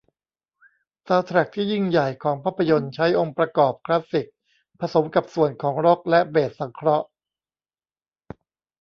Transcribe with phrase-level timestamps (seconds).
[1.07, 4.25] ซาวด์แทร็กที่ยิ่งใหญ่ของภาพยนตร์ใช้องค์ประกอบคลาสสิค
[4.79, 7.07] ผสมกับส่วนของร็อคและเบสสังเคราะห์